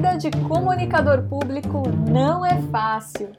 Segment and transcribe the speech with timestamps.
[0.00, 3.30] vida de comunicador público não é fácil.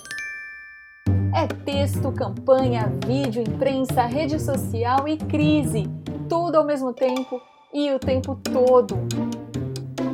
[1.34, 5.90] É texto, campanha, vídeo, imprensa, rede social e crise.
[6.30, 7.42] Tudo ao mesmo tempo
[7.74, 8.96] e o tempo todo.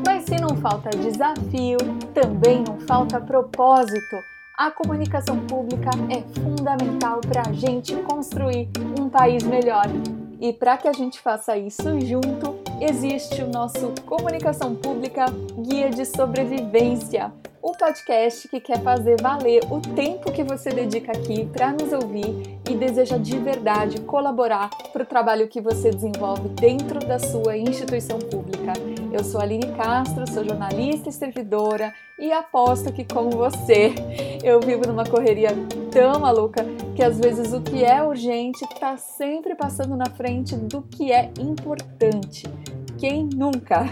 [0.05, 1.80] Mas se não falta desafio,
[2.14, 4.16] também não falta propósito.
[4.57, 9.88] A comunicação pública é fundamental para a gente construir um país melhor.
[10.39, 15.26] E para que a gente faça isso junto, existe o nosso Comunicação Pública
[15.57, 17.31] Guia de Sobrevivência,
[17.62, 22.59] o podcast que quer fazer valer o tempo que você dedica aqui para nos ouvir
[22.70, 28.20] e deseja de verdade colaborar para o trabalho que você desenvolve dentro da sua instituição
[28.20, 28.73] pública.
[29.12, 33.94] Eu sou Aline Castro, sou jornalista e servidora e aposto que, como você,
[34.44, 35.50] eu vivo numa correria
[35.91, 36.64] tão maluca
[36.98, 41.32] que às vezes o que é urgente está sempre passando na frente do que é
[41.40, 42.48] importante.
[42.98, 43.86] Quem nunca?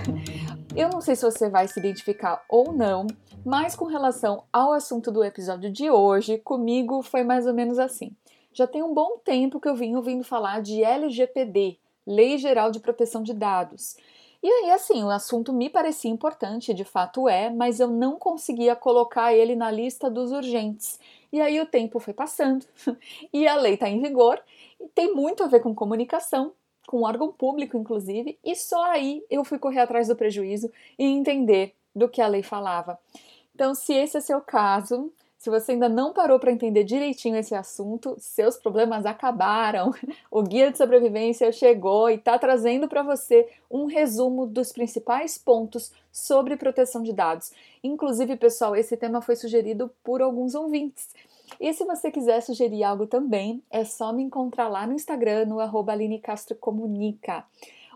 [0.75, 3.05] Eu não sei se você vai se identificar ou não,
[3.45, 8.11] mas com relação ao assunto do episódio de hoje, comigo foi mais ou menos assim.
[8.51, 12.79] Já tem um bom tempo que eu vim ouvindo falar de LGPD, Lei Geral de
[12.79, 13.97] Proteção de Dados.
[14.41, 18.75] E aí, assim, o assunto me parecia importante, de fato é, mas eu não conseguia
[18.75, 20.99] colocar ele na lista dos urgentes.
[21.31, 22.65] E aí o tempo foi passando
[23.33, 24.41] e a lei está em vigor
[24.93, 26.53] tem muito a ver com comunicação,
[26.87, 31.73] com órgão público, inclusive, e só aí eu fui correr atrás do prejuízo e entender
[31.95, 32.99] do que a lei falava.
[33.53, 35.11] Então, se esse é seu caso,
[35.45, 39.93] se você ainda não parou para entender direitinho esse assunto, seus problemas acabaram.
[40.31, 45.91] O guia de sobrevivência chegou e está trazendo para você um resumo dos principais pontos
[46.11, 47.51] sobre proteção de dados.
[47.83, 51.09] Inclusive, pessoal, esse tema foi sugerido por alguns ouvintes.
[51.59, 55.59] E se você quiser sugerir algo também, é só me encontrar lá no Instagram, no
[55.59, 57.45] arroba Aline Castro Comunica.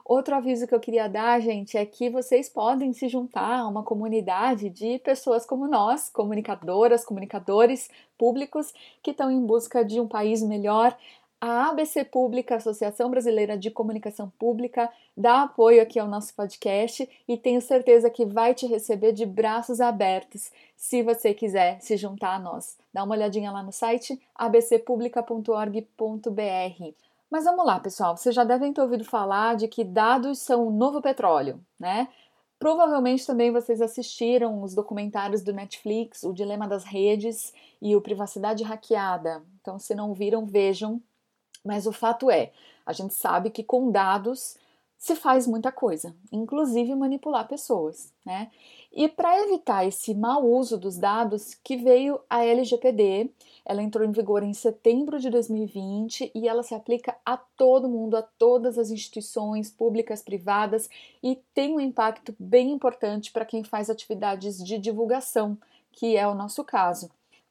[0.09, 3.83] Outro aviso que eu queria dar, gente, é que vocês podem se juntar a uma
[3.83, 10.41] comunidade de pessoas como nós, comunicadoras, comunicadores públicos que estão em busca de um país
[10.41, 10.97] melhor.
[11.39, 17.37] A ABC Pública, Associação Brasileira de Comunicação Pública, dá apoio aqui ao nosso podcast e
[17.37, 22.39] tenho certeza que vai te receber de braços abertos se você quiser se juntar a
[22.39, 22.79] nós.
[22.91, 27.08] Dá uma olhadinha lá no site abcpublica.org.br.
[27.29, 28.17] Mas vamos lá, pessoal.
[28.17, 32.07] Vocês já devem ter ouvido falar de que dados são o novo petróleo, né?
[32.57, 38.63] Provavelmente também vocês assistiram os documentários do Netflix, O Dilema das Redes e o Privacidade
[38.63, 39.43] Hackeada.
[39.61, 41.01] Então, se não viram, vejam.
[41.63, 42.51] Mas o fato é,
[42.85, 44.57] a gente sabe que com dados
[44.99, 48.51] se faz muita coisa, inclusive manipular pessoas, né?
[48.91, 53.31] E para evitar esse mau uso dos dados, que veio a LGPD,
[53.63, 58.17] ela entrou em vigor em setembro de 2020 e ela se aplica a todo mundo,
[58.17, 60.89] a todas as instituições públicas, privadas
[61.23, 65.57] e tem um impacto bem importante para quem faz atividades de divulgação,
[65.93, 67.09] que é o nosso caso.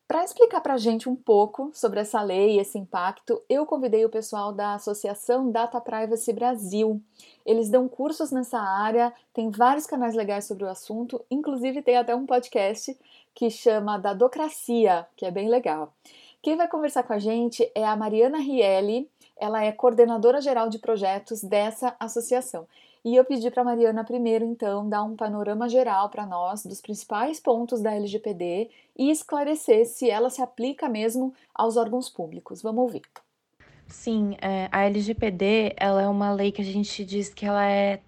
[0.08, 4.06] Para explicar para a gente um pouco sobre essa lei e esse impacto, eu convidei
[4.06, 6.98] o pessoal da Associação Data Privacy Brasil.
[7.44, 12.16] Eles dão cursos nessa área, tem vários canais legais sobre o assunto, inclusive tem até
[12.16, 12.98] um podcast
[13.34, 15.92] que chama Dadocracia, que é bem legal.
[16.40, 20.78] Quem vai conversar com a gente é a Mariana Rielli, ela é coordenadora geral de
[20.78, 22.66] projetos dessa associação.
[23.04, 27.41] E eu pedi para Mariana primeiro, então, dar um panorama geral para nós dos principais
[27.41, 32.60] pontos da LGPD e esclarecer se ela se aplica mesmo aos órgãos públicos.
[32.62, 33.03] Vamos ouvir.
[33.87, 38.00] Sim, é, a LGPD ela é uma lei que a gente diz que ela é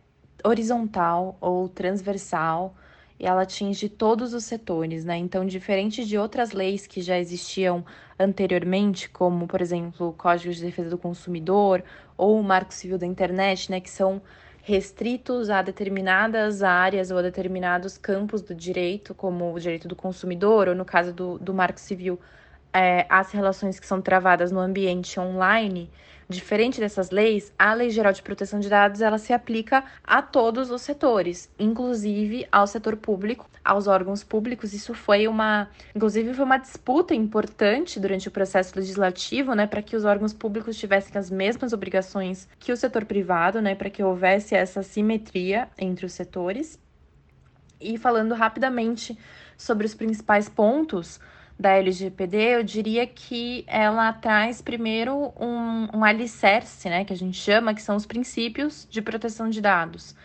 [0.45, 2.75] horizontal ou transversal
[3.19, 5.17] e ela atinge todos os setores, né?
[5.17, 7.85] Então, diferente de outras leis que já existiam
[8.19, 11.85] anteriormente, como, por exemplo, o Código de Defesa do Consumidor
[12.17, 14.23] ou o Marco Civil da Internet, né, que são
[14.63, 20.69] restritos a determinadas áreas ou a determinados campos do direito, como o direito do consumidor,
[20.69, 22.21] ou no caso do, do Marco Civil,
[22.73, 25.91] é, as relações que são travadas no ambiente online,
[26.31, 30.71] diferente dessas leis, a Lei Geral de Proteção de Dados ela se aplica a todos
[30.71, 34.73] os setores, inclusive ao setor público, aos órgãos públicos.
[34.73, 39.97] Isso foi uma, inclusive foi uma disputa importante durante o processo legislativo, né, para que
[39.97, 44.55] os órgãos públicos tivessem as mesmas obrigações que o setor privado, né, para que houvesse
[44.55, 46.79] essa simetria entre os setores.
[47.81, 49.19] E falando rapidamente
[49.57, 51.19] sobre os principais pontos,
[51.61, 57.37] da LGPD, eu diria que ela traz primeiro um, um alicerce, né, que a gente
[57.37, 60.17] chama, que são os princípios de proteção de dados,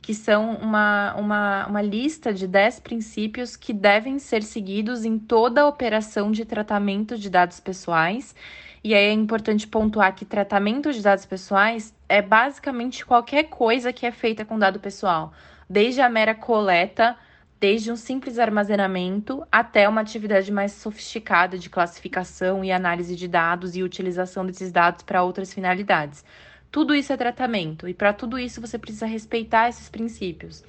[0.00, 5.60] que são uma, uma, uma lista de 10 princípios que devem ser seguidos em toda
[5.60, 8.34] a operação de tratamento de dados pessoais.
[8.82, 14.06] E aí é importante pontuar que tratamento de dados pessoais é basicamente qualquer coisa que
[14.06, 15.34] é feita com dado pessoal,
[15.68, 17.14] desde a mera coleta
[17.60, 23.74] desde um simples armazenamento até uma atividade mais sofisticada de classificação e análise de dados
[23.74, 26.24] e utilização desses dados para outras finalidades.
[26.70, 30.62] Tudo isso é tratamento, e para tudo isso você precisa respeitar esses princípios,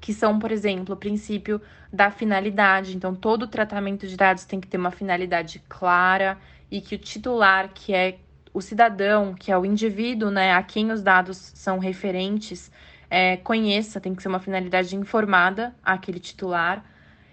[0.00, 1.60] que são, por exemplo, o princípio
[1.92, 2.96] da finalidade.
[2.96, 6.36] Então, todo tratamento de dados tem que ter uma finalidade clara
[6.70, 8.18] e que o titular, que é
[8.52, 12.70] o cidadão, que é o indivíduo, né, a quem os dados são referentes,
[13.10, 16.84] é, conheça, tem que ser uma finalidade informada àquele titular.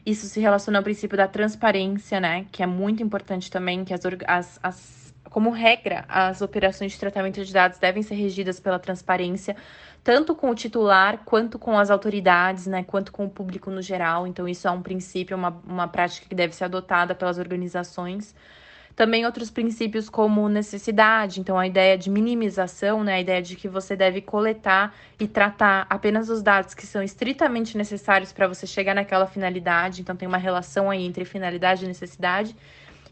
[0.06, 4.02] Isso se relaciona ao princípio da transparência, né, que é muito importante também, que as,
[4.28, 5.02] as, as
[5.32, 9.56] como regra, as operações de tratamento de dados devem ser regidas pela transparência,
[10.04, 14.28] tanto com o titular, quanto com as autoridades, né, quanto com o público no geral.
[14.28, 18.36] Então, isso é um princípio, uma, uma prática que deve ser adotada pelas organizações.
[18.96, 23.68] Também outros princípios como necessidade, então a ideia de minimização, né, a ideia de que
[23.68, 28.94] você deve coletar e tratar apenas os dados que são estritamente necessários para você chegar
[28.94, 32.56] naquela finalidade, então tem uma relação aí entre finalidade e necessidade.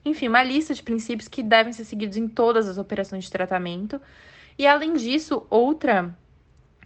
[0.03, 4.01] Enfim, uma lista de princípios que devem ser seguidos em todas as operações de tratamento.
[4.57, 6.15] E além disso, outra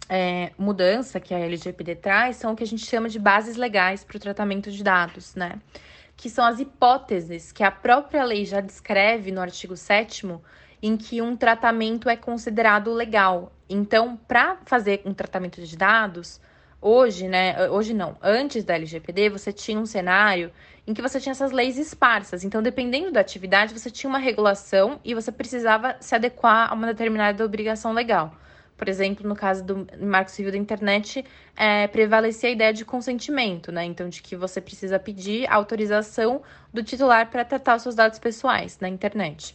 [0.08, 4.04] é, mudança que a LGPD traz são o que a gente chama de bases legais
[4.04, 5.58] para o tratamento de dados, né?
[6.16, 10.26] Que são as hipóteses que a própria lei já descreve no artigo 7
[10.82, 13.52] em que um tratamento é considerado legal.
[13.68, 16.40] Então, para fazer um tratamento de dados,
[16.80, 20.52] hoje, né, hoje não, antes da LGPD, você tinha um cenário
[20.86, 22.44] em que você tinha essas leis esparsas.
[22.44, 26.86] Então, dependendo da atividade, você tinha uma regulação e você precisava se adequar a uma
[26.88, 28.36] determinada obrigação legal.
[28.76, 31.24] Por exemplo, no caso do Marco Civil da Internet,
[31.56, 33.84] é, prevalecia a ideia de consentimento, né?
[33.84, 36.42] Então, de que você precisa pedir autorização
[36.72, 39.54] do titular para tratar os seus dados pessoais na internet.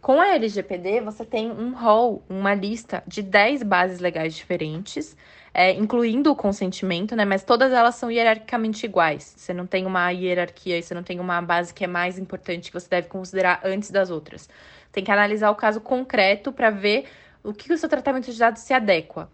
[0.00, 5.16] Com a LGPD, você tem um rol, uma lista de 10 bases legais diferentes,
[5.54, 7.24] é, incluindo o consentimento, né?
[7.24, 9.34] Mas todas elas são hierarquicamente iguais.
[9.36, 12.70] Você não tem uma hierarquia e você não tem uma base que é mais importante
[12.70, 14.46] que você deve considerar antes das outras.
[14.92, 17.06] Tem que analisar o caso concreto para ver
[17.44, 19.30] o que o seu tratamento de dados se adequa.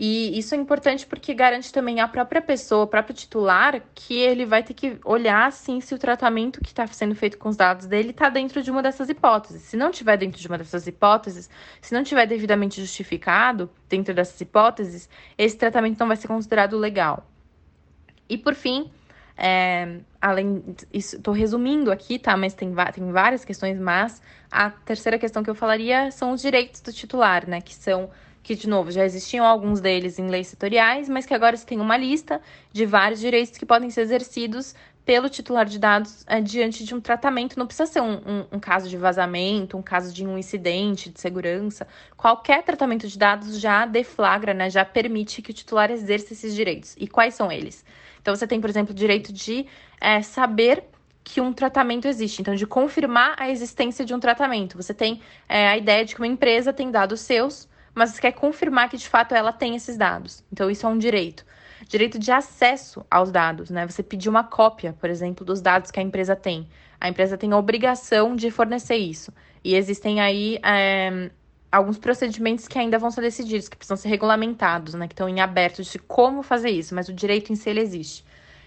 [0.00, 4.46] E isso é importante porque garante também à própria pessoa, ao próprio titular, que ele
[4.46, 7.84] vai ter que olhar assim se o tratamento que está sendo feito com os dados
[7.84, 9.62] dele está dentro de uma dessas hipóteses.
[9.62, 11.50] Se não tiver dentro de uma dessas hipóteses,
[11.80, 17.26] se não tiver devidamente justificado dentro dessas hipóteses, esse tratamento não vai ser considerado legal.
[18.28, 18.88] E por fim,
[19.38, 22.36] é, além estou resumindo aqui, tá?
[22.36, 24.20] Mas tem, tem várias questões, mas
[24.50, 27.60] a terceira questão que eu falaria são os direitos do titular, né?
[27.60, 28.10] Que são
[28.42, 31.78] que, de novo, já existiam alguns deles em leis setoriais, mas que agora se tem
[31.80, 32.40] uma lista
[32.72, 34.74] de vários direitos que podem ser exercidos
[35.04, 37.58] pelo titular de dados é, diante de um tratamento.
[37.58, 41.20] Não precisa ser um, um, um, caso de vazamento, um caso de um incidente de
[41.20, 41.86] segurança.
[42.16, 46.94] Qualquer tratamento de dados já deflagra, né, já permite que o titular exerça esses direitos.
[46.98, 47.84] E quais são eles?
[48.28, 49.64] Então, você tem, por exemplo, o direito de
[49.98, 50.84] é, saber
[51.24, 54.76] que um tratamento existe, então de confirmar a existência de um tratamento.
[54.76, 58.32] Você tem é, a ideia de que uma empresa tem dados seus, mas você quer
[58.32, 60.44] confirmar que de fato ela tem esses dados.
[60.52, 61.42] Então, isso é um direito.
[61.88, 63.86] Direito de acesso aos dados, né?
[63.86, 66.68] Você pedir uma cópia, por exemplo, dos dados que a empresa tem.
[67.00, 69.32] A empresa tem a obrigação de fornecer isso.
[69.64, 71.30] E existem aí é,
[71.70, 75.40] alguns procedimentos que ainda vão ser decididos, que precisam ser regulamentados, né, que estão em
[75.40, 78.24] aberto de como fazer isso, mas o direito em si ele existe.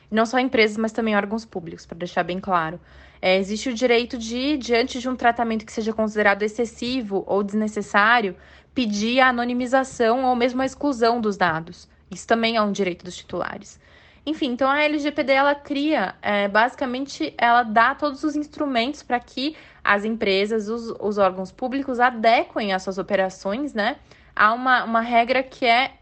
[0.10, 2.80] Não só empresas, mas também órgãos públicos, para deixar bem claro.
[3.22, 8.36] É, existe o direito de, diante de um tratamento que seja considerado excessivo ou desnecessário,
[8.74, 11.88] pedir a anonimização ou mesmo a exclusão dos dados.
[12.10, 13.80] Isso também é um direito dos titulares.
[14.26, 19.56] Enfim, então a LGPD ela cria, é, basicamente, ela dá todos os instrumentos para que
[19.84, 23.98] as empresas, os, os órgãos públicos adequem as suas operações, né,
[24.36, 25.94] a uma, uma regra que é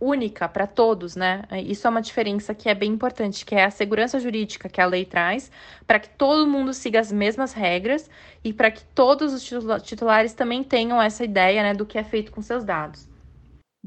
[0.00, 1.44] única para todos, né?
[1.64, 4.86] Isso é uma diferença que é bem importante, que é a segurança jurídica que a
[4.86, 5.50] lei traz,
[5.86, 8.10] para que todo mundo siga as mesmas regras
[8.42, 9.42] e para que todos os
[9.82, 13.13] titulares também tenham essa ideia, né, do que é feito com seus dados.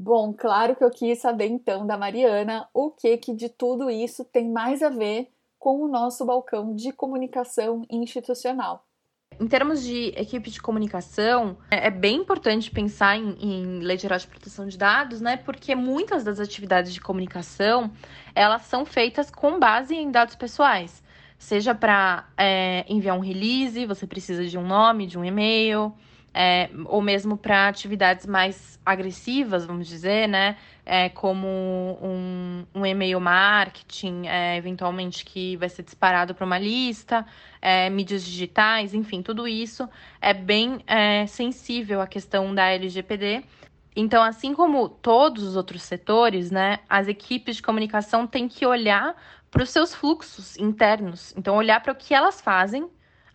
[0.00, 4.24] Bom, claro que eu quis saber então da Mariana o que que de tudo isso
[4.24, 5.28] tem mais a ver
[5.58, 8.86] com o nosso balcão de comunicação institucional.
[9.40, 14.20] Em termos de equipe de comunicação, é, é bem importante pensar em, em lei geral
[14.20, 15.36] de proteção de dados, né?
[15.36, 17.90] Porque muitas das atividades de comunicação
[18.36, 21.02] elas são feitas com base em dados pessoais.
[21.36, 25.92] Seja para é, enviar um release, você precisa de um nome, de um e-mail,
[26.32, 30.56] é, ou mesmo para atividades mais agressivas, vamos dizer, né?
[30.84, 37.26] É, como um, um e-mail marketing, é, eventualmente que vai ser disparado para uma lista,
[37.60, 39.88] é, mídias digitais, enfim, tudo isso
[40.20, 43.44] é bem é, sensível à questão da LGPD.
[43.94, 49.14] Então, assim como todos os outros setores, né, as equipes de comunicação têm que olhar
[49.50, 51.34] para os seus fluxos internos.
[51.36, 52.88] Então, olhar para o que elas fazem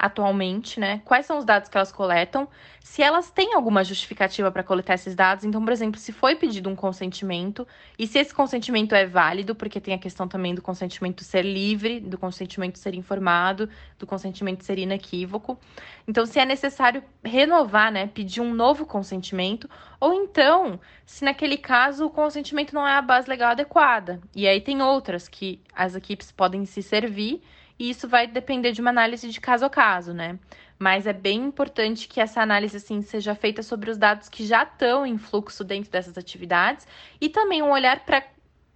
[0.03, 1.01] atualmente, né?
[1.05, 2.45] Quais são os dados que elas coletam,
[2.81, 5.45] se elas têm alguma justificativa para coletar esses dados.
[5.45, 7.65] Então, por exemplo, se foi pedido um consentimento
[7.97, 12.01] e se esse consentimento é válido, porque tem a questão também do consentimento ser livre,
[12.01, 15.57] do consentimento ser informado, do consentimento ser inequívoco.
[16.05, 19.69] Então, se é necessário renovar, né, pedir um novo consentimento,
[20.01, 24.19] ou então, se naquele caso o consentimento não é a base legal adequada.
[24.35, 27.41] E aí tem outras que as equipes podem se servir
[27.77, 30.37] e isso vai depender de uma análise de caso a caso, né?
[30.77, 34.63] Mas é bem importante que essa análise assim seja feita sobre os dados que já
[34.63, 36.87] estão em fluxo dentro dessas atividades
[37.21, 38.23] e também um olhar para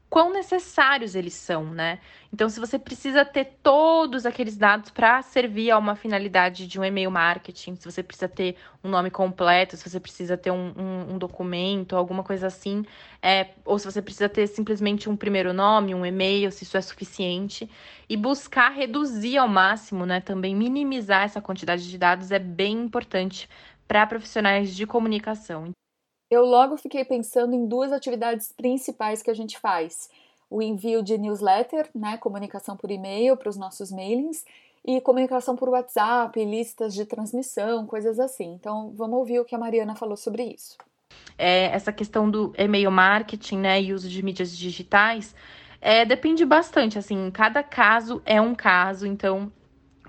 [0.09, 1.99] quão necessários eles são, né?
[2.33, 6.83] Então, se você precisa ter todos aqueles dados para servir a uma finalidade de um
[6.83, 11.13] e-mail marketing, se você precisa ter um nome completo, se você precisa ter um, um,
[11.13, 12.83] um documento, alguma coisa assim,
[13.21, 16.81] é, ou se você precisa ter simplesmente um primeiro nome, um e-mail, se isso é
[16.81, 17.69] suficiente,
[18.09, 20.21] e buscar reduzir ao máximo, né?
[20.21, 23.49] Também minimizar essa quantidade de dados é bem importante
[23.87, 25.71] para profissionais de comunicação
[26.29, 30.09] eu logo fiquei pensando em duas atividades principais que a gente faz:
[30.49, 34.45] o envio de newsletter, né, comunicação por e-mail para os nossos mailings,
[34.85, 38.53] e comunicação por WhatsApp, listas de transmissão, coisas assim.
[38.53, 40.77] Então, vamos ouvir o que a Mariana falou sobre isso.
[41.37, 45.35] É, essa questão do e-mail marketing, né, e uso de mídias digitais,
[45.81, 49.51] é, depende bastante, assim, cada caso é um caso, então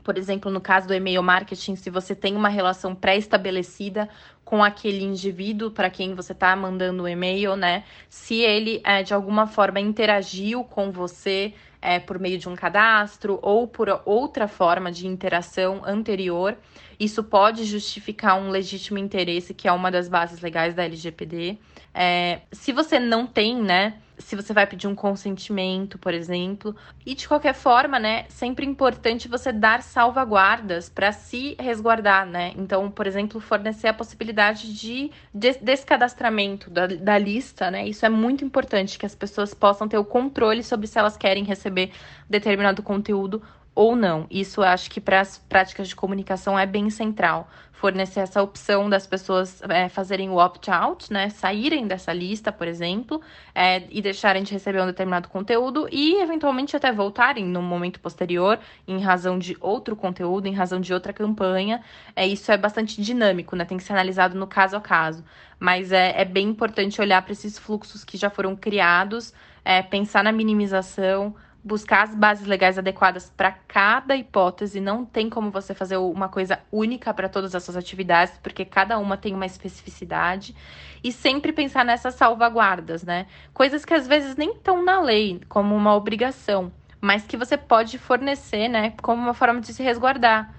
[0.02, 4.08] por exemplo, no caso do e-mail marketing, se você tem uma relação pré-estabelecida
[4.44, 7.84] com aquele indivíduo para quem você está mandando o e-mail, né?
[8.08, 11.52] Se ele é, de alguma forma interagiu com você
[11.82, 16.56] é, por meio de um cadastro ou por outra forma de interação anterior,
[16.98, 21.58] isso pode justificar um legítimo interesse, que é uma das bases legais da LGPD.
[21.94, 23.94] É, se você não tem, né?
[24.18, 26.74] se você vai pedir um consentimento, por exemplo.
[27.06, 32.52] E de qualquer forma, né, sempre importante você dar salvaguardas para se resguardar, né?
[32.56, 37.86] Então, por exemplo, fornecer a possibilidade de descadastramento da, da lista, né?
[37.86, 41.44] Isso é muito importante que as pessoas possam ter o controle sobre se elas querem
[41.44, 41.92] receber
[42.28, 43.42] determinado conteúdo
[43.78, 44.26] ou não.
[44.28, 47.48] Isso acho que para as práticas de comunicação é bem central.
[47.70, 51.28] Fornecer essa opção das pessoas é, fazerem o opt-out, né?
[51.28, 53.20] Saírem dessa lista, por exemplo,
[53.54, 58.58] é, e deixarem de receber um determinado conteúdo e, eventualmente, até voltarem no momento posterior,
[58.84, 61.80] em razão de outro conteúdo, em razão de outra campanha.
[62.16, 63.64] É, isso é bastante dinâmico, né?
[63.64, 65.24] Tem que ser analisado no caso a caso.
[65.60, 69.32] Mas é, é bem importante olhar para esses fluxos que já foram criados,
[69.64, 71.32] é, pensar na minimização
[71.62, 74.80] buscar as bases legais adequadas para cada hipótese.
[74.80, 78.98] Não tem como você fazer uma coisa única para todas as suas atividades, porque cada
[78.98, 80.54] uma tem uma especificidade.
[81.02, 83.26] E sempre pensar nessas salvaguardas, né?
[83.52, 87.98] Coisas que às vezes nem estão na lei, como uma obrigação, mas que você pode
[87.98, 90.57] fornecer, né, como uma forma de se resguardar.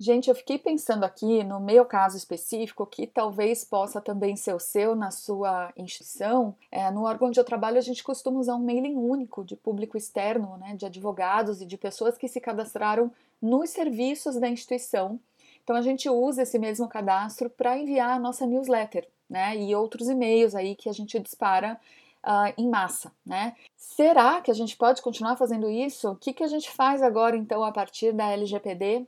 [0.00, 4.60] Gente, eu fiquei pensando aqui no meu caso específico, que talvez possa também ser o
[4.60, 6.54] seu na sua instituição.
[6.70, 9.96] É, no órgão onde eu trabalho, a gente costuma usar um mailing único de público
[9.96, 13.10] externo, né, de advogados e de pessoas que se cadastraram
[13.42, 15.18] nos serviços da instituição.
[15.64, 20.08] Então a gente usa esse mesmo cadastro para enviar a nossa newsletter, né, e outros
[20.08, 21.78] e-mails aí que a gente dispara
[22.20, 23.54] Uh, em massa, né?
[23.76, 26.10] Será que a gente pode continuar fazendo isso?
[26.10, 29.06] O que, que a gente faz agora, então, a partir da LGPD?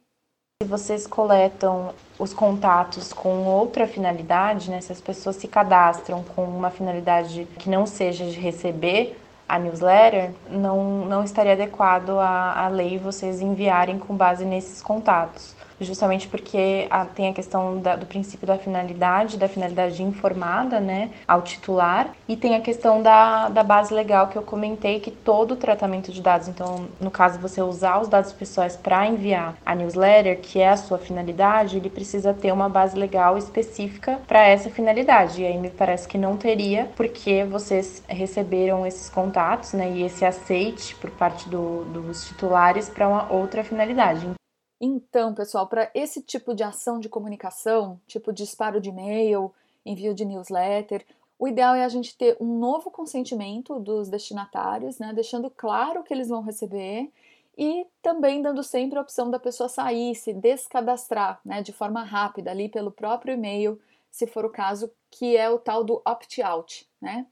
[0.63, 6.45] Se vocês coletam os contatos com outra finalidade, né, se as pessoas se cadastram com
[6.45, 12.99] uma finalidade que não seja de receber a newsletter, não, não estaria adequado à, lei
[12.99, 18.47] vocês enviarem com base nesses contatos justamente porque a, tem a questão da, do princípio
[18.47, 23.93] da finalidade, da finalidade informada, né, ao titular, e tem a questão da, da base
[23.93, 28.09] legal que eu comentei, que todo tratamento de dados, então, no caso, você usar os
[28.09, 32.69] dados pessoais para enviar a newsletter, que é a sua finalidade, ele precisa ter uma
[32.69, 38.03] base legal específica para essa finalidade, e aí me parece que não teria, porque vocês
[38.09, 43.65] receberam esses contatos, né, e esse aceite por parte do, dos titulares para uma outra
[43.65, 44.40] finalidade.
[44.81, 49.53] Então, pessoal, para esse tipo de ação de comunicação, tipo disparo de e-mail,
[49.85, 51.05] envio de newsletter,
[51.39, 56.13] o ideal é a gente ter um novo consentimento dos destinatários, né, deixando claro que
[56.15, 57.11] eles vão receber
[57.59, 62.51] e também dando sempre a opção da pessoa sair, se descadastrar, né, de forma rápida
[62.51, 63.79] ali pelo próprio e-mail,
[64.11, 67.27] se for o caso, que é o tal do opt-out, né?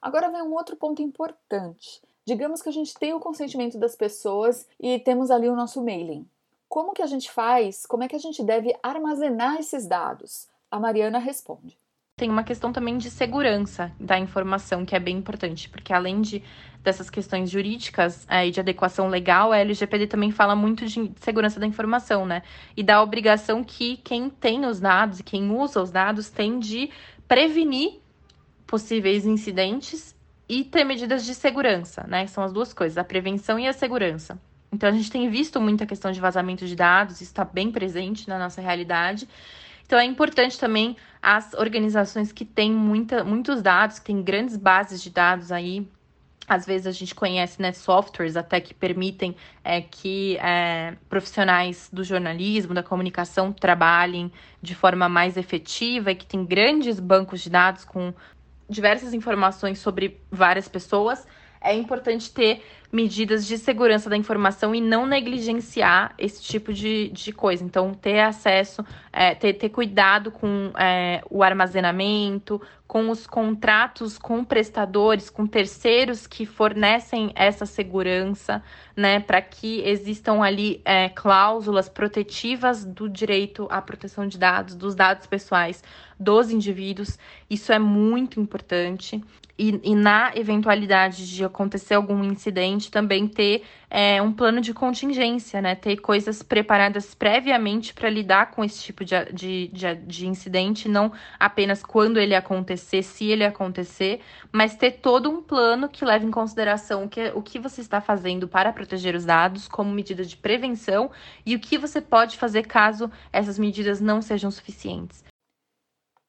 [0.00, 2.00] Agora vem um outro ponto importante.
[2.26, 6.26] Digamos que a gente tem o consentimento das pessoas e temos ali o nosso mailing.
[6.74, 7.86] Como que a gente faz?
[7.86, 10.48] Como é que a gente deve armazenar esses dados?
[10.68, 11.78] A Mariana responde.
[12.18, 16.42] Tem uma questão também de segurança da informação que é bem importante, porque além de
[16.82, 21.60] dessas questões jurídicas é, e de adequação legal, a LGPD também fala muito de segurança
[21.60, 22.42] da informação, né?
[22.76, 26.90] E da obrigação que quem tem os dados e quem usa os dados tem de
[27.28, 28.00] prevenir
[28.66, 30.12] possíveis incidentes
[30.48, 32.26] e ter medidas de segurança, né?
[32.26, 34.36] São as duas coisas, a prevenção e a segurança.
[34.74, 38.28] Então a gente tem visto muita questão de vazamento de dados, isso está bem presente
[38.28, 39.28] na nossa realidade.
[39.86, 45.00] Então é importante também as organizações que têm muita, muitos dados, que têm grandes bases
[45.00, 45.86] de dados aí,
[46.48, 52.02] às vezes a gente conhece né, softwares até que permitem é, que é, profissionais do
[52.02, 57.84] jornalismo, da comunicação, trabalhem de forma mais efetiva e que tem grandes bancos de dados
[57.84, 58.12] com
[58.68, 61.26] diversas informações sobre várias pessoas
[61.64, 67.32] é importante ter medidas de segurança da informação e não negligenciar esse tipo de, de
[67.32, 67.64] coisa.
[67.64, 74.44] Então, ter acesso, é, ter, ter cuidado com é, o armazenamento, com os contratos com
[74.44, 78.62] prestadores, com terceiros que fornecem essa segurança,
[78.96, 84.94] né, para que existam ali é, cláusulas protetivas do direito à proteção de dados, dos
[84.94, 85.82] dados pessoais
[86.18, 87.18] dos indivíduos.
[87.50, 89.22] Isso é muito importante
[89.58, 93.62] e, e, na eventualidade de acontecer algum incidente, também ter
[93.96, 95.76] é, um plano de contingência, né?
[95.76, 101.12] Ter coisas preparadas previamente para lidar com esse tipo de, de, de, de, incidente, não
[101.38, 104.20] apenas quando ele acontecer, se ele acontecer,
[104.50, 108.00] mas ter todo um plano que leve em consideração o que, o que você está
[108.00, 111.08] fazendo para proteger os dados como medida de prevenção
[111.46, 115.22] e o que você pode fazer caso essas medidas não sejam suficientes.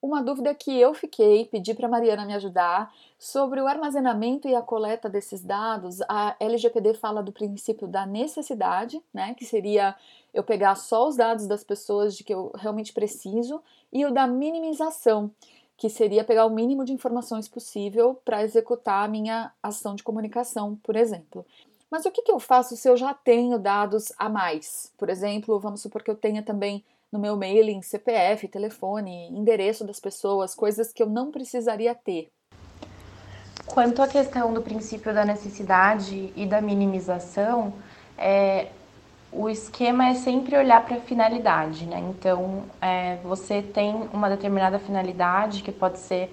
[0.05, 4.61] Uma dúvida que eu fiquei, pedi para Mariana me ajudar, sobre o armazenamento e a
[4.61, 5.99] coleta desses dados.
[6.07, 9.95] A LGPD fala do princípio da necessidade, né, que seria
[10.31, 14.27] eu pegar só os dados das pessoas de que eu realmente preciso, e o da
[14.27, 15.31] minimização,
[15.75, 20.75] que seria pegar o mínimo de informações possível para executar a minha ação de comunicação,
[20.83, 21.43] por exemplo.
[21.89, 24.91] Mas o que, que eu faço se eu já tenho dados a mais?
[24.97, 29.99] Por exemplo, vamos supor que eu tenha também no meu mailing CPF, telefone, endereço das
[29.99, 32.29] pessoas, coisas que eu não precisaria ter.
[33.67, 37.73] Quanto à questão do princípio da necessidade e da minimização,
[38.17, 38.67] é,
[39.31, 41.99] o esquema é sempre olhar para a finalidade, né?
[41.99, 46.31] Então, é, você tem uma determinada finalidade, que pode ser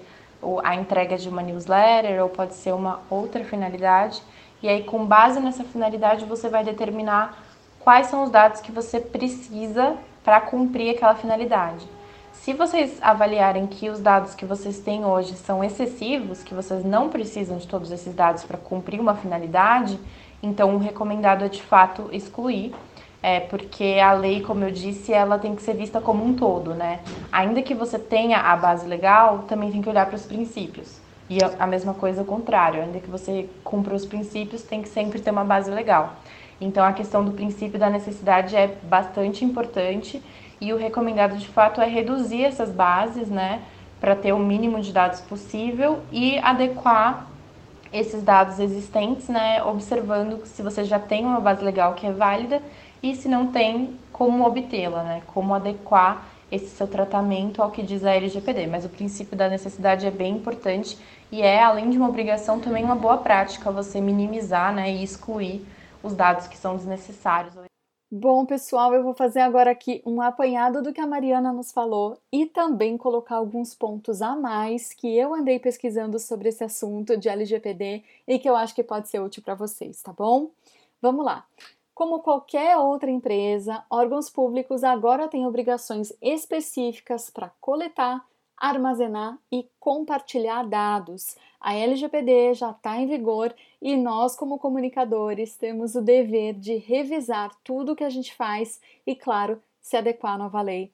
[0.63, 4.21] a entrega de uma newsletter ou pode ser uma outra finalidade,
[4.63, 7.37] e aí, com base nessa finalidade, você vai determinar
[7.81, 11.85] quais são os dados que você precisa para cumprir aquela finalidade.
[12.31, 17.09] Se vocês avaliarem que os dados que vocês têm hoje são excessivos, que vocês não
[17.09, 19.99] precisam de todos esses dados para cumprir uma finalidade,
[20.41, 22.73] então o recomendado é de fato excluir,
[23.21, 26.73] é, porque a lei, como eu disse, ela tem que ser vista como um todo,
[26.73, 27.01] né?
[27.33, 31.02] Ainda que você tenha a base legal, também tem que olhar para os princípios.
[31.33, 35.19] E a mesma coisa ao contrário, ainda que você cumpra os princípios, tem que sempre
[35.19, 36.13] ter uma base legal.
[36.61, 40.21] Então, a questão do princípio da necessidade é bastante importante
[40.61, 43.63] e o recomendado de fato é reduzir essas bases, né,
[43.99, 47.25] para ter o mínimo de dados possível e adequar
[47.91, 52.61] esses dados existentes, né, observando se você já tem uma base legal que é válida
[53.01, 58.05] e se não tem, como obtê-la, né, como adequar esse seu tratamento ao que diz
[58.05, 58.67] a LGPD.
[58.67, 60.95] Mas o princípio da necessidade é bem importante
[61.33, 65.65] e é, além de uma obrigação, também uma boa prática você minimizar, né, e excluir
[66.03, 67.55] os dados que são desnecessários.
[68.11, 72.15] Bom, pessoal, eu vou fazer agora aqui um apanhado do que a Mariana nos falou
[72.31, 77.27] e também colocar alguns pontos a mais que eu andei pesquisando sobre esse assunto de
[77.27, 80.51] LGPD e que eu acho que pode ser útil para vocês, tá bom?
[81.01, 81.47] Vamos lá.
[81.95, 88.23] Como qualquer outra empresa, órgãos públicos agora têm obrigações específicas para coletar,
[88.63, 91.35] armazenar e compartilhar dados.
[91.59, 97.51] A LGPD já está em vigor e nós, como comunicadores, temos o dever de revisar
[97.61, 100.93] tudo o que a gente faz e, claro, se adequar à nova lei.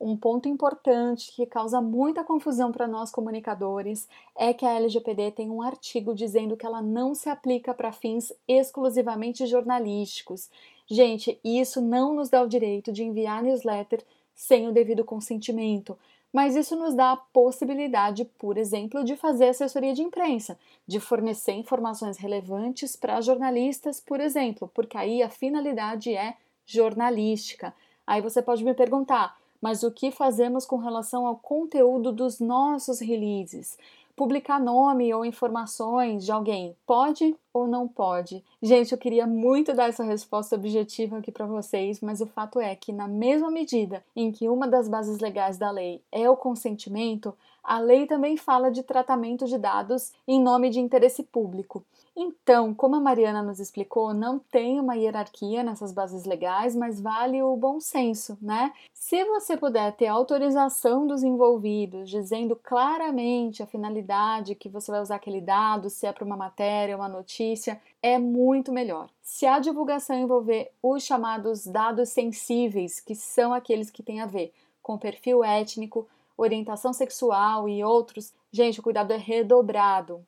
[0.00, 5.50] Um ponto importante que causa muita confusão para nós comunicadores é que a LGPD tem
[5.50, 10.48] um artigo dizendo que ela não se aplica para fins exclusivamente jornalísticos.
[10.86, 14.04] Gente, isso não nos dá o direito de enviar newsletter
[14.36, 15.98] sem o devido consentimento
[16.32, 21.52] mas isso nos dá a possibilidade, por exemplo, de fazer assessoria de imprensa, de fornecer
[21.52, 26.36] informações relevantes para jornalistas, por exemplo, porque aí a finalidade é
[26.66, 27.74] jornalística.
[28.06, 33.00] Aí você pode me perguntar, mas o que fazemos com relação ao conteúdo dos nossos
[33.00, 33.78] releases?
[34.18, 38.44] Publicar nome ou informações de alguém pode ou não pode?
[38.60, 42.74] Gente, eu queria muito dar essa resposta objetiva aqui para vocês, mas o fato é
[42.74, 47.32] que, na mesma medida em que uma das bases legais da lei é o consentimento,
[47.62, 51.84] a lei também fala de tratamento de dados em nome de interesse público.
[52.20, 57.40] Então, como a Mariana nos explicou, não tem uma hierarquia nessas bases legais, mas vale
[57.40, 58.72] o bom senso, né?
[58.92, 65.14] Se você puder ter autorização dos envolvidos, dizendo claramente a finalidade que você vai usar
[65.14, 69.08] aquele dado, se é para uma matéria, uma notícia, é muito melhor.
[69.22, 74.52] Se a divulgação envolver os chamados dados sensíveis, que são aqueles que têm a ver
[74.82, 80.24] com perfil étnico, orientação sexual e outros, gente, o cuidado é redobrado.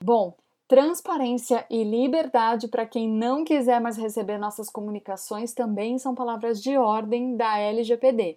[0.00, 0.34] Bom,
[0.68, 6.76] Transparência e liberdade para quem não quiser mais receber nossas comunicações também são palavras de
[6.76, 8.36] ordem da LGPD.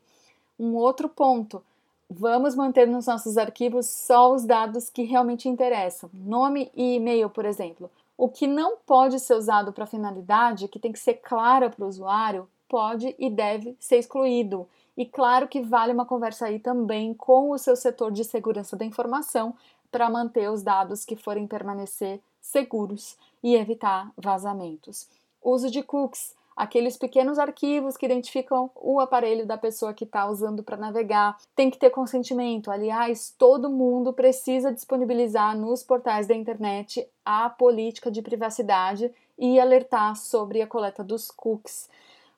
[0.57, 1.61] Um outro ponto:
[2.09, 7.43] vamos manter nos nossos arquivos só os dados que realmente interessam, nome e e-mail, por
[7.43, 7.91] exemplo.
[8.17, 11.89] O que não pode ser usado para finalidade, que tem que ser clara para o
[11.89, 14.65] usuário, pode e deve ser excluído.
[14.97, 18.85] E claro que vale uma conversa aí também com o seu setor de segurança da
[18.85, 19.55] informação
[19.91, 25.07] para manter os dados que forem permanecer seguros e evitar vazamentos.
[25.43, 30.63] Uso de cookies, aqueles pequenos arquivos que identificam o aparelho da pessoa que está usando
[30.63, 31.37] para navegar.
[31.55, 32.69] Tem que ter consentimento.
[32.69, 40.15] Aliás, todo mundo precisa disponibilizar nos portais da internet a política de privacidade e alertar
[40.15, 41.89] sobre a coleta dos cookies.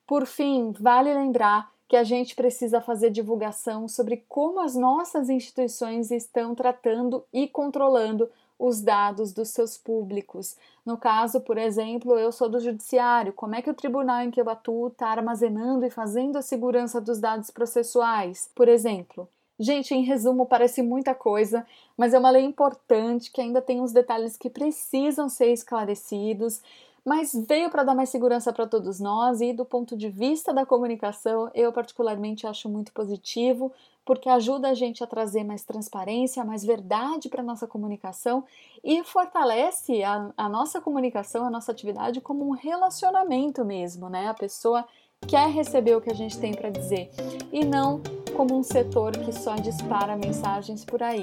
[0.08, 6.10] Por fim, vale lembrar que a gente precisa fazer divulgação sobre como as nossas instituições
[6.10, 8.28] estão tratando e controlando
[8.58, 10.58] os dados dos seus públicos.
[10.84, 14.42] No caso, por exemplo, eu sou do judiciário, como é que o tribunal em que
[14.42, 19.30] eu atuo está armazenando e fazendo a segurança dos dados processuais, por exemplo?
[19.60, 21.64] Gente, em resumo, parece muita coisa,
[21.96, 26.60] mas é uma lei importante que ainda tem uns detalhes que precisam ser esclarecidos
[27.06, 30.66] mas veio para dar mais segurança para todos nós e do ponto de vista da
[30.66, 33.72] comunicação, eu particularmente acho muito positivo,
[34.06, 38.44] porque ajuda a gente a trazer mais transparência, mais verdade para a nossa comunicação
[38.84, 44.28] e fortalece a, a nossa comunicação, a nossa atividade como um relacionamento mesmo, né?
[44.28, 44.86] A pessoa
[45.28, 47.10] quer receber o que a gente tem para dizer
[47.52, 48.02] e não
[48.36, 51.22] como um setor que só dispara mensagens por aí.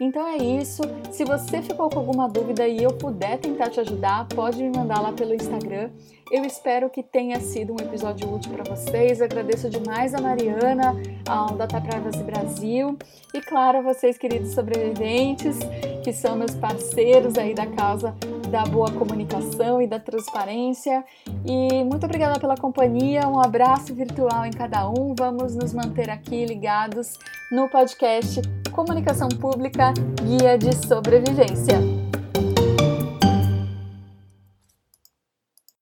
[0.00, 0.82] Então é isso.
[1.12, 5.00] Se você ficou com alguma dúvida e eu puder tentar te ajudar, pode me mandar
[5.00, 5.90] lá pelo Instagram.
[6.30, 9.22] Eu espero que tenha sido um episódio útil para vocês.
[9.22, 10.96] agradeço demais a Mariana,
[11.28, 12.98] ao Data Privacy Brasil
[13.32, 15.58] e, claro, a vocês, queridos sobreviventes,
[16.02, 18.14] que são meus parceiros aí da causa
[18.50, 21.04] da boa comunicação e da transparência.
[21.44, 23.28] E muito obrigada pela companhia.
[23.28, 25.14] Um abraço virtual em cada um.
[25.16, 27.18] Vamos nos manter aqui ligados
[27.50, 28.40] no podcast
[28.74, 31.93] Comunicação Pública Guia de Sobrevivência.